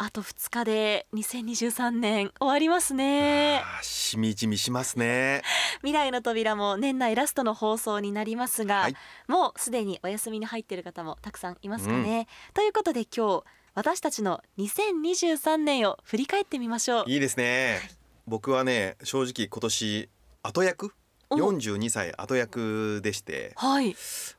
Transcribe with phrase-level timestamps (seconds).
[0.00, 3.64] あと2日で2023年終わりますね。
[3.82, 5.42] しみじみしますね。
[5.78, 8.94] 未来の扉も年内ラストの放送になりますが、はい、
[9.26, 17.04] もうすでにお休みに入っている方もたくさんいますかね、うん、ということで今日私たちの2023年を振り返ってみましょう。
[17.08, 17.90] いいですね、はい、
[18.28, 20.08] 僕はね正直今年
[20.44, 20.92] 後役
[21.30, 23.96] ？42歳後役でして、はい、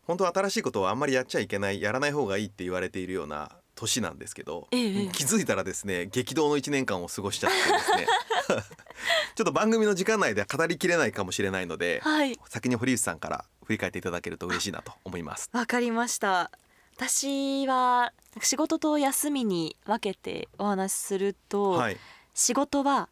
[0.07, 8.07] 本当新しいことをあんまりやっちゃいけないやらない方がいいって言われているような年なんですけど、ええ、気づいたらですね激動の1年間を過ごしちゃってですね。
[9.35, 15.49] ちょっと番組の時間内では語りきれないかもしれないので、はい、先に堀内さんから振り返っていただけると嬉しいなと思います。
[15.53, 16.51] わかりました。
[16.95, 21.97] 私は仕事と休みに分けてお話しすると、はい、
[22.33, 23.07] 仕事は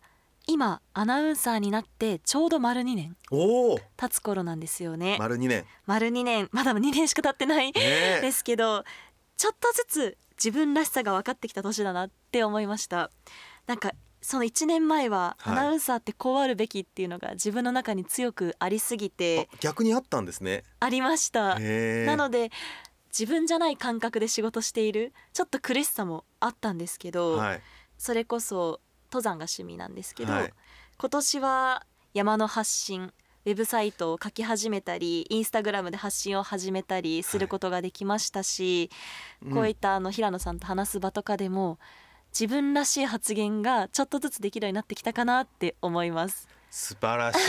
[0.45, 3.79] 今アナウンサーになってちょうど丸2年経
[4.09, 5.17] つ頃なんですよね。
[5.19, 5.65] 丸2年。
[5.85, 6.49] 丸2年。
[6.51, 8.83] まだ2年しか経ってない、ね、ですけど
[9.37, 13.11] ちょっとずつ自分らしさが分かってきた年だなって思いました。
[13.65, 20.63] なんかその1年前はアナウンサーってこうあるべきっていうのが自分の中に強くありすぎて、はい、逆にあったんですね。
[20.79, 21.59] ありました。
[21.59, 22.51] なので
[23.17, 27.61] 自分じゃない感覚で仕事しているちょっと苦しさもあったんですけど、はい、
[27.97, 30.53] それこそ登山が趣味なんですけど、はい、
[30.97, 33.13] 今年は山の発信
[33.47, 38.89] ウェブサイトを書き始めたりインスタグラムで発信を始めたりすることができましたし、
[39.41, 41.79] はい、こういったあの平野さんと話す場とかでも
[42.37, 46.49] 自分らしい発言がちょっとずつできるようになってきたかなって思います。
[46.69, 47.39] 素晴らしい。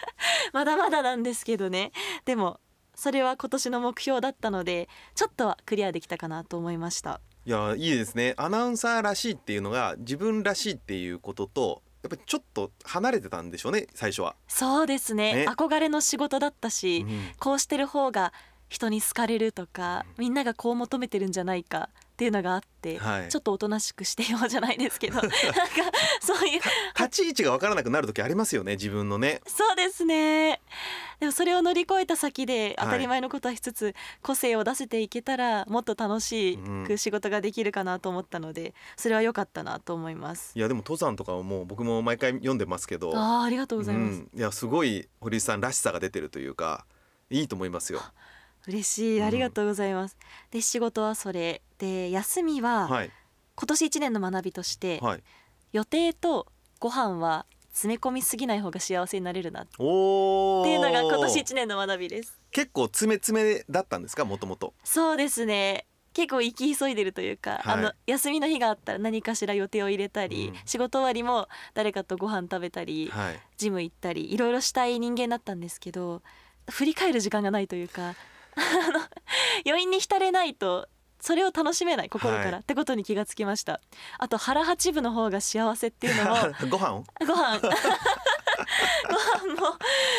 [0.54, 1.92] まだまだなんですけどね。
[2.24, 2.58] でも
[2.94, 7.20] それは今年の目標だったのでちょっとはクリアできたかなと思いました。
[7.44, 8.32] いやいいですね。
[8.38, 14.36] アナウンサーらしいっていうのが自分らしいっていうこととやっぱりちょっと離れてたんでしょうね最初は。
[14.46, 18.34] そうですね、ね、憧れの仕事だったし、うん、こうしてる方が
[18.68, 25.36] 人に好かれるとか、みんながこう求めてるんじゃないかっていうのがあって、はい、ちょっとおとなしくしてようじゃないですけど なんか
[26.20, 26.60] そういう
[26.96, 29.40] 立ち位置が分からなくなる時ありますよね自分のね。
[29.46, 30.60] そうですね。
[31.18, 40.52] でもそれを乗り越えた先で当たり前のことはしつつ、個性を出せていけたらもっと楽しく仕事ができるかなと思ったので、それは良かったなと思います。
[40.54, 46.86] いやでも登山とかもう僕も毎回読んでますけどあありがとうございます、うん、いやすごい堀井さんらしさが出てるというか
[47.30, 48.00] いいと思いますよ
[48.66, 49.22] 嬉しい。
[49.22, 53.10] ありがとうございます、うん、で仕事はそれで休みは、はい、
[53.56, 55.22] 今年1年の学びとして、はい、
[55.72, 56.46] 予定と
[56.80, 62.38] ご飯は詰め込みすぎない方が幸せになれるなっていうのが今年1年の学びです。
[62.52, 64.24] 結構詰め詰めだったんですか？
[64.24, 64.74] もともと。
[64.84, 65.86] そうですね。
[66.12, 76.22] 結構行き急いでるというか、はい、あの休みの日があったら何かしら予定を入れたり、うん、仕事終わりも誰かとご飯食べたり、はい、ジム行ったりいろいろしたい人間だったんですけど
[76.70, 78.14] 振り返る時間がないというか
[79.66, 80.88] 余韻に浸れないと
[81.24, 83.80] それを楽しめない心から、はい、ってことに気がつきました。
[84.18, 86.36] あと腹八分の方が幸せっていうのも
[86.68, 87.60] ご飯ご飯。
[87.64, 87.68] ご
[89.48, 89.78] 飯も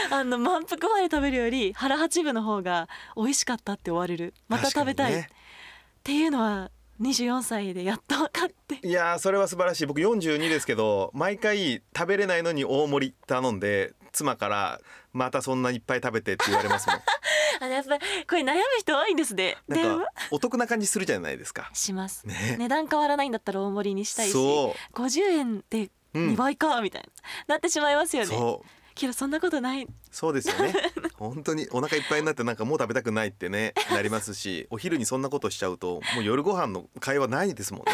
[0.10, 4.34] あの満腹まで食べるより腹八分の方が美味しかったって終われる。
[4.48, 8.88] また食べたい、ね、っていうのは24歳でやっと分かって。
[8.88, 9.86] いやそれは素晴らしい。
[9.86, 14.80] 僕42ですけど毎回食べれないのに大盛り頼んで妻から
[15.14, 17.00] またそんないっぱい食べてって言われますもん
[17.60, 19.58] あやっぱりこれ悩む人多いんですね。
[19.68, 21.70] なんかお得な感じするじゃないですか。
[21.74, 28.38] します、ね、値段変わらないんだったら大盛りにしたいし50円で2倍かみたいな、うん、なってしまいますよね。
[28.96, 29.88] けどそんなことない。
[30.10, 30.74] そうですよね。
[31.16, 37.94] 本当にお腹いっぱいになってなんかもう食べたくないってねなりますしお昼にそんなことしちゃうともう夜ご飯の会話ないですもんね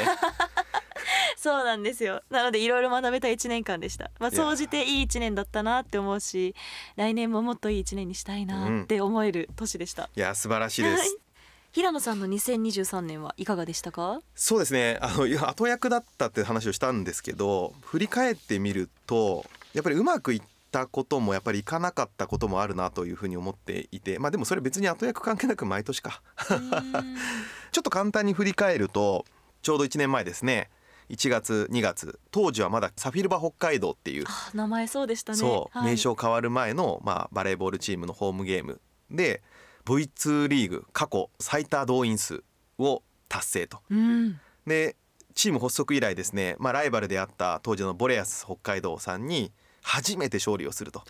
[1.42, 2.22] そうなんですよ。
[2.30, 4.12] なのでいろいろ学べた1年間でした。
[4.20, 6.54] まあ総じていい1年だったなって思うし
[6.98, 11.18] 来年ももっといい1年にしたいなって思える年でした、うん、いや素晴らしいです。
[11.72, 14.22] 平野さんの2023年はいかがでしたか？
[14.36, 15.00] そうですね。
[15.02, 19.44] あの後役だったって話をしたんですけど振り返ってみると
[19.74, 26.22] やっぱりうまくいったこともやっぱりいかなかったこともあるなというふうに思っていてまあでもそれ別に後役関係なく毎年か。
[27.72, 29.26] ちょっと簡単に振り返ると
[29.64, 30.70] ちょうど1年前ですね
[31.12, 32.20] 1月2月。
[32.32, 35.38] 当時はまだサフィルバ北海道っていう名前そうでしたね。
[35.38, 38.80] そう、はい、名称変わる前の、まあ、バレーボールチームのホームゲーム
[39.10, 39.42] で
[39.86, 42.44] V2 リーグ過去最多動員数
[42.78, 43.80] を達成と。
[43.90, 44.96] うん、で
[45.36, 51.04] チーム発足以来ですね、まあ、ライバルであった当時のボレアス北海道さんに初めて勝利をすると。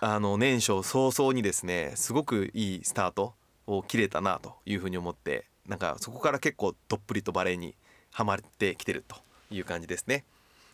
[0.00, 0.18] あ。
[0.20, 3.34] の年初早々にですねすごくいいスタート
[3.66, 7.76] を切れたなというふうに思ってなんかそこから結構どっぷりとバレーに
[8.12, 9.16] はまってきてると
[9.50, 10.24] いう感じですね。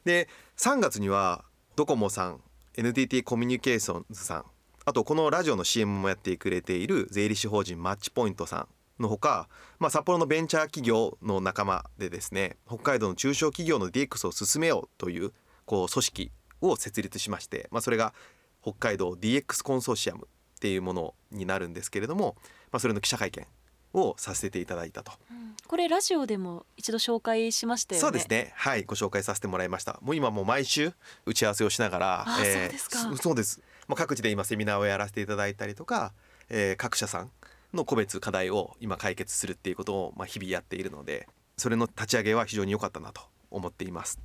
[0.04, 1.44] で3月には
[1.76, 2.40] ドコモさん
[2.76, 4.44] NTT コミュニケーションズさん
[4.84, 8.68] あとこのラジオの CM もやってくれている税理士法人マッチポイントさ
[8.98, 9.48] んのほか、
[9.78, 15.32] まあ、札幌のベンチャー企業の仲間でですね北海道の中小企業の DX を進めようという
[15.66, 16.32] こう組織
[16.62, 18.14] を設立しまして、まあ、それが
[18.62, 22.36] 北海道 DX コンソーシアムっていうものになるんですけれども、
[22.72, 23.46] まあ、それの記者会見
[23.94, 28.00] をさせていただいたと、うん、これラジオでも一度紹介しましたよね。
[28.00, 28.52] そうですね。
[28.56, 28.84] はい。
[28.84, 29.98] ご紹介させてもらいました。
[30.02, 30.92] もう今もう毎週
[31.26, 33.16] 打ち合わせをしながらあ、えー、そうですか。
[33.16, 33.60] そうです。
[33.86, 36.12] まあ、各地で今セミナーをやらせていただいたりとか、
[36.50, 37.30] えー、各社さん
[37.72, 44.20] の個別課題を今解決するっていうことをまあ日々やっているのでそれの立ち上げは非常に良かったなと思っています。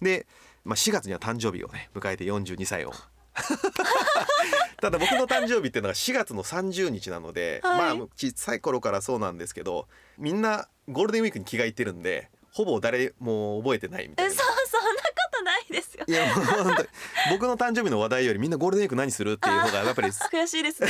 [0.00, 0.26] で、
[0.64, 2.92] まあ、4月には誕生日をね迎えて42歳を
[4.80, 9.88] ただ僕の誕生日っていうのが4月の30日なので、はい、まあ小さい頃からそうなんですけど
[10.18, 14.34] みんなゴールデンウィークに気が入ってるんでほぼ誰も覚えてないみたいな。
[14.34, 16.04] そう そんなことないですよ。
[16.08, 16.88] いやもう
[17.30, 20.88] 僕の誕生日の話題よりみんなゴールデンウィーク何するっていう方が やっぱり悔しいですね。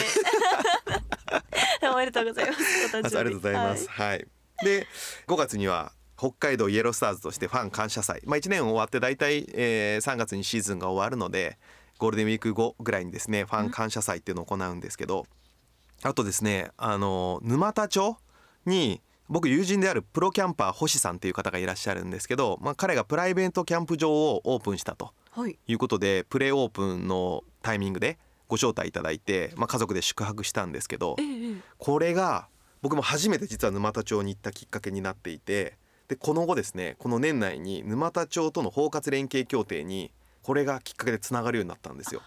[1.93, 2.97] おめでとうございます。
[2.97, 3.89] ありがとうございます。
[3.89, 4.27] はい、はい、
[4.65, 4.87] で
[5.27, 11.59] 5月には北海道イエロースターズとしてファン感謝祭、まあ、1年終わって大体、えー、3月にシーズンが終わるので
[11.99, 15.27] ゴールデンウィーク後ぐらいにですねファン感謝祭っていうのを行うんですけど、
[16.03, 18.17] あとですねあの沼田町
[18.67, 25.13] に僕友人であるプロキャンパー星さんっていう方がいらっしゃるんですけど、まあ、彼がプライベートキャンプ場をオープンしたと
[25.67, 25.75] い。
[25.75, 32.47] うことで、はい、プレーオープンのタイミングでご招待いただいて、まあ、家族で宿泊したんですけど、ええ、これが
[32.83, 35.77] 僕も初めて実は沼田町に行ったきっかけになっていて
[36.07, 40.13] でこの後ですねこの年内に沼田町との包括連携協定に
[40.47, 42.23] これがきっかけでつながるようになったんですよ。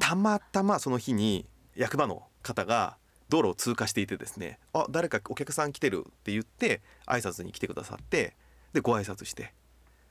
[0.00, 1.46] たまたまその日に
[1.76, 2.96] 役場の方が
[3.28, 8.34] 道路を通過していてですね「あ誰かお客さん来てる」って言って挨拶に来てくださって
[8.72, 9.54] でご挨拶して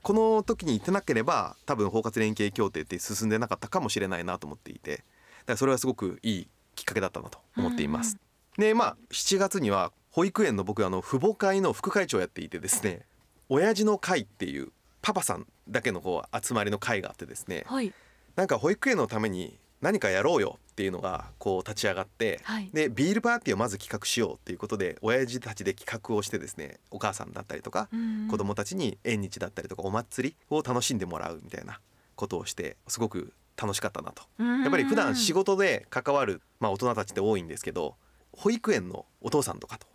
[0.02, 5.04] この時に行ってなければ多分包括連携協定って進んでなかったかもしれないなと思っていてだか
[5.48, 8.16] らそれはすごくいいきっかけだったなと思っています。
[8.56, 13.04] でまあ7月には保育園の僕あの父母会の副会長をやっていてですね
[13.50, 17.92] 親父の会っていうパパさんだけのこう集まりの会があってですね、はい、
[18.36, 27.88] なんか保育園のために何かやろうよっていうのがこう立ち上がって、はい、でビールパーティーをまず企画しようっていうことで親父たちで企画をしてですねお母さんだったりとか
[28.30, 31.80] 子供たちに縁日だったりとかお祭りを楽しんでもらうみたいな
[32.16, 34.22] ことをしてすごく楽しかったなと。
[34.38, 37.96] やっぱり普段仕事で関わる、まあ、大人たちって多いんですけど
[38.32, 39.86] 保育園のお父さんとかと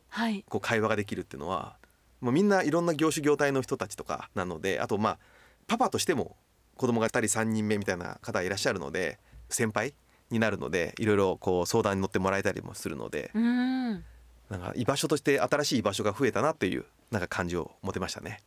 [0.50, 1.78] こう会話ができるっていうのは
[2.19, 5.19] もうみんないろんな業種業態の人たちとかなのであとまあ
[5.68, 6.36] パパとしても
[6.75, 9.19] 子供が2人3人目みたいな方いらっしゃるので
[9.50, 9.94] 先輩
[10.30, 18.39] になるのでいろいろこう相談に乗ってもらえたりもするのでなんか居場所として新しい居場所が増えたなっていうなんか感じを持てましたね。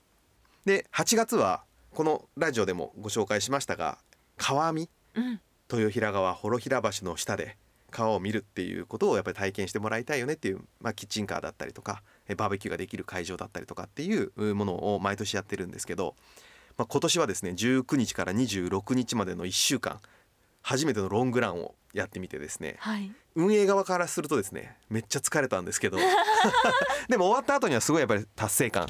[0.65, 1.63] で8月は
[1.95, 3.99] このラジオでもご紹介しましたが
[4.37, 5.41] 川網、うん、
[5.73, 7.57] 豊平川幌平橋の下で
[7.91, 12.03] 川を見るっていうことをやっぱり体験してもらいたいよねっていう、まあ、キッチンカーだったりとか
[12.37, 16.17] バーベキューができる会場だったりとかっていうものを毎年やってるんですけど、
[16.77, 20.01] まあ、今年はですね19日から26日までの1週間
[20.63, 25.99] 初めてのロングランをやってみてですね、はい、運営側からするとですねめっちゃ疲れたんですけど
[27.09, 28.89] でも終わった後にはすごいやっぱり達成感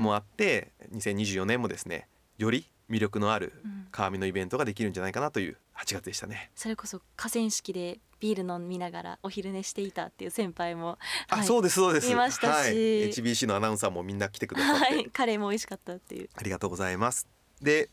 [0.00, 3.52] もあって、うん、2024年もですねより魅力のある
[3.90, 6.50] 川見のイベントができるんじゃないかなという8月でしたね。
[6.54, 12.10] それこそ河川敷でビール飲みながらお昼寝していたっていう先輩も、はい、あそうですそうです。
[12.10, 12.72] いましたし、はい、
[13.10, 16.28] HBC のアナウンサーもみんな来てくださって、はい、カレーも美味しかったっていう。
[16.34, 17.26] ありがとうございます
[17.62, 17.90] で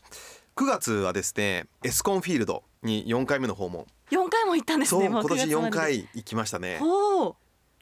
[0.56, 3.86] 9月はですねエスコンフィールドに4回目の訪問。
[4.10, 6.80] 4回も行ったんですね今年4回行きましたね。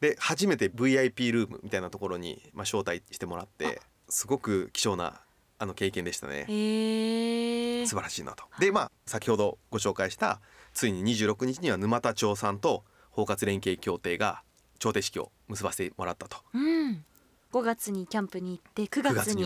[0.01, 5.21] で初めて VIP ルームみたいなところに、まあ、招待してもらってすごく貴重な
[5.59, 8.45] あの経験でしたね、えー、素晴らしいなと。
[8.61, 10.41] でまあ先ほどご紹介した
[10.73, 14.43] ついに26日には沼田町さんと包括連携協定が
[14.79, 17.05] 調停式を結ばせてもらったと、うん、
[17.53, 19.45] 5月にキャンプに行って9月に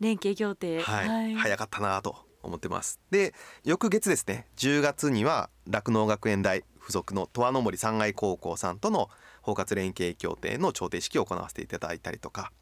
[0.00, 0.80] 連携協定。
[0.80, 3.00] はい、はい、早かったなと思ってます。
[3.10, 4.46] で翌月ですね。
[4.56, 9.10] 10月には酪農学園大附属の十和の森三階高校さんとの
[9.42, 12.52] 包括連携協定の調停式を行わせていただいたりとか。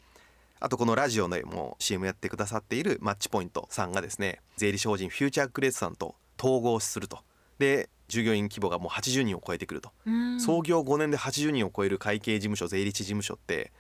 [0.61, 7.21] あとこのラジオでも CM やってくださっているマッチポイントさんがですね税理士法人フューチャークレースさんと統合すると。
[7.59, 9.92] で従業員規模がもう80人を超えてくると。
[10.40, 13.71] 創業5年で80人を超える会計事務所税理士事務所って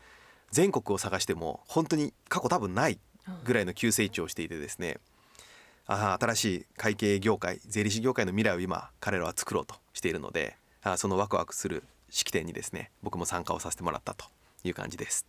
[0.50, 2.98] 全国を探しても本当に過去多分ない
[3.44, 4.98] ぐらいの急成長をしていてですね
[5.86, 14.26] あ新しい会計業界税理士業界の未来を今彼らは作ろうとしているのであそのワクワクする式典にですね僕も参加をさせてもらったと
[14.64, 15.26] いう感じです。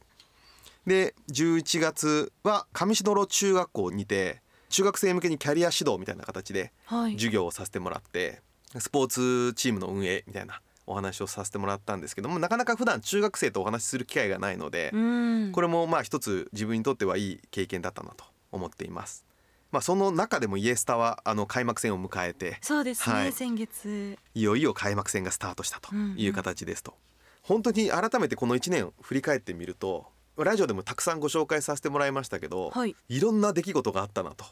[0.86, 8.42] で11月は上志野中学校にて中学生向けにキャリア指導みたいな形で授業をさせてもらって、
[8.74, 14.90] はい、スポーツチームの運営みたいなお話をさせてもらったんですけどもなかなか普段中学生とお話しする機会がないので
[15.54, 19.26] これもまあ一つ自分にとってはいい経験だったなと思っています。
[19.72, 24.18] まあ、その中でもイエスタはあの開幕戦を迎えてそうですね、はい、先月。
[24.34, 27.00] いよいよ開幕戦がスタートしたという形ですと、うんう
[27.60, 34.46] ん、本当に改めてこの1年振り返ってみるとラジオでもたくさんご紹介させてもらいましたけど、はい、いろんな出来事があったなと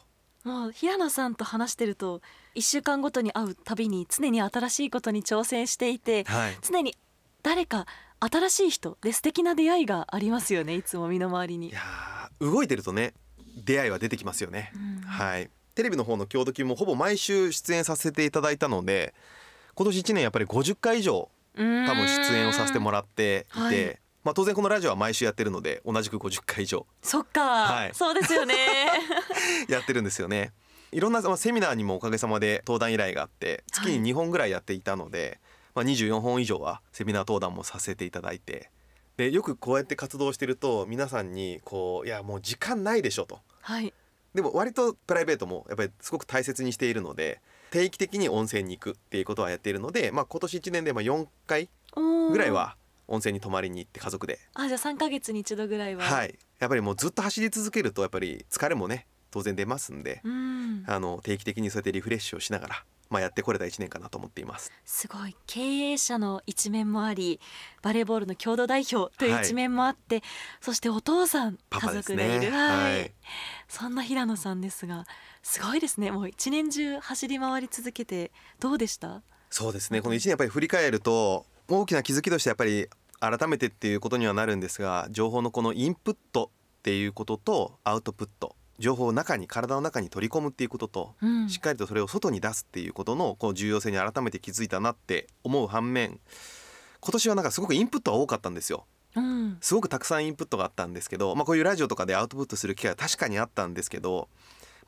[0.44, 2.22] もう平野さんと話してると
[2.54, 6.96] 1週間ごとに会うたびに常に新しいことに挑戦していて、はい、常に
[7.42, 7.86] 誰か
[8.20, 11.68] 新しい人で素敵な出会いがありますよねいつも身の回りに。
[11.68, 11.80] いや
[12.40, 13.14] 動いてるとね
[13.64, 15.50] 出会いは出てきますよね、うん、はい。
[15.74, 19.14] テレビの方の郷土もほぼ毎週出演させていただいたので
[19.74, 26.86] 今年1年やっぱり50回以上多分出演をさせてもらっていて、はい、まあ、当然このラジオは毎週やってるので同じく50回以上。
[27.02, 28.54] そっか、はい、そうですよね。
[29.68, 30.52] やってるんですよね。
[30.90, 35.38] いろんなセミナーにもおかげさまで登壇依頼があって月に2本ぐらいやっていたので、
[35.74, 38.70] はい、まあ、24本以上はセミナー登壇もさせていただいて
[39.18, 43.92] でよくこうやって活動してると皆さんにこういやもう時間ないでしょと、はい、
[44.34, 52.76] でも割とプライベートもやっぱりすごく大切にしているので定期的に温泉に行くっていうことはやっているので、まあ、今年1年でまあ4回ぐらいは
[53.08, 54.38] 温泉に泊まりに行って家族で。
[54.54, 56.04] あじゃあ3か月に一度ぐらいは。
[56.04, 56.38] はい。
[56.60, 64.70] やっぱりもうずっと走り続けるとやっぱり疲れもね当然出ますんで、ん、あの定期的にそうやってリフレッシュをしながらまあ、やってこれた1年かなと思っています。
[64.84, 65.34] すごい。
[65.46, 67.40] 経営者の一面もあり
[67.82, 70.24] バレーボールの共同代表という一面もあって、はい、
[70.60, 73.12] そしてお父さん家族でいる、ね、はい、
[73.66, 75.06] そんな平野さんですが
[75.42, 76.10] すごいですね。
[76.10, 79.22] もう一年中走り回り続けてどうでした？
[79.50, 80.02] そうですね。
[80.02, 82.88] この1年やっぱり振り返ると大きな気づきとしてやっぱり
[83.20, 96.20] 改めてっていうことにはなるんですが情報のこのインプットっていうこととアウトプット情報を中に体の中に取り込むっていうことと、うん、しっかりとそれを外に出すっていうことのこの重要性に改めて気づいたなって思う反面
[97.00, 98.86] 今年はなんかすごくインプットは多かったんですよ。
[99.16, 104.28] うん、すごくたくさんインプットがあったんですけど、まあ、こういうラジオとかでアウトプットする機会は確かにあったんですけど、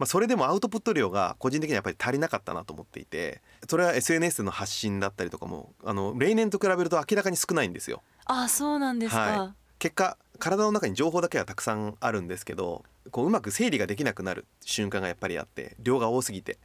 [0.01, 8.03] まあ、それでもアウトプット量が個人的にはやっぱり足りなかったなと思っていてそれは SNS での発信だったりとかもあの例年と比べると明らかに少ないんですよ。
[8.25, 16.55] あそうなんですか、はい、結果体の中に情報だけはたくさんあるんですけどこううまく整理ができなくなる瞬間がやっぱりあって量が多すぎて。
[16.55, 16.59] だ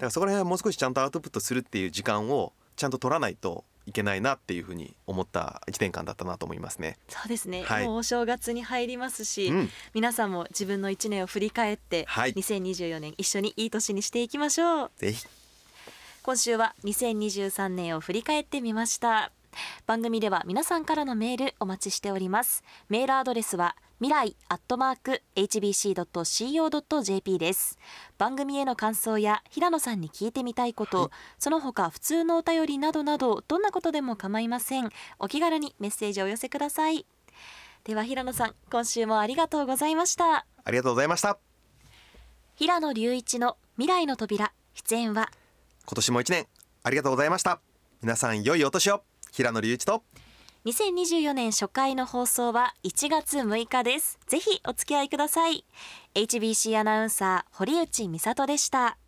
[0.00, 6.98] からそこら辺はもう少しちゃんとアウトプットするっていう時間をちゃんと取らないといけないなっていうふうに思った1年間だったなと思いますね。
[7.08, 14.90] そうですね、はい、もうお正月に入りますし、うん、皆さんも自分の1年を振り返って、はい、2024年一緒にいい年にしていきましょう。
[14.96, 15.26] ぜひ。
[16.22, 19.32] 今週は2023年を振り返ってみました。
[19.86, 22.62] 番組では皆さんからのメールお待ちしております。
[22.88, 27.78] メールアドレスは未来アットマーク hbc.co.jp です。
[28.16, 34.88] 番組への感想や平野さんに聞いてみたいこと、はい、その他普通のお便りなどなどどんなことでも構いません。
[35.18, 37.04] お気軽にメッセージをお寄せください。
[37.84, 40.46] では平野さん今週もありがとうございました。
[40.64, 41.38] ありがとうございました。
[42.54, 45.30] 平野隆一の未来の扉出演は？
[45.84, 46.46] 今年も一年
[46.84, 47.60] ありがとうございました。
[48.00, 49.02] 皆さん良いお年を。
[49.30, 50.04] 平野隆一と
[50.66, 54.18] 2024年初回の放送は1月6日です。
[54.26, 55.64] ぜひお付き合いください。
[56.14, 58.98] HBC アナウンサー堀内美里でした。